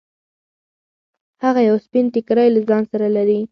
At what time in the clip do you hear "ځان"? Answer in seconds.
2.69-2.83